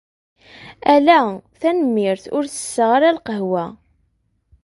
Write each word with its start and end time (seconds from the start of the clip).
Ala 0.93 1.17
tanemmirt, 1.59 2.23
ur 2.37 2.43
tesseɣ 2.47 2.89
ara 2.95 3.17
lqahwa. 3.17 3.65